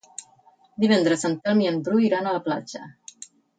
Divendres 0.83 1.27
en 1.29 1.37
Telm 1.45 1.63
i 1.65 1.69
en 1.73 1.79
Bru 1.89 2.03
iran 2.07 2.31
a 2.31 2.35
la 2.39 2.43
platja. 2.51 2.85